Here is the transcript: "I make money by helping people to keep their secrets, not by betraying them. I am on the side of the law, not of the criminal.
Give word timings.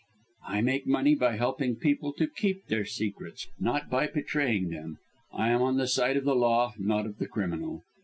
"I 0.47 0.61
make 0.61 0.87
money 0.87 1.13
by 1.13 1.35
helping 1.37 1.75
people 1.75 2.11
to 2.13 2.25
keep 2.25 2.65
their 2.65 2.85
secrets, 2.85 3.47
not 3.59 3.87
by 3.91 4.07
betraying 4.07 4.69
them. 4.69 4.97
I 5.31 5.49
am 5.51 5.61
on 5.61 5.77
the 5.77 5.87
side 5.87 6.17
of 6.17 6.23
the 6.23 6.35
law, 6.35 6.73
not 6.79 7.05
of 7.05 7.19
the 7.19 7.27
criminal. 7.27 7.83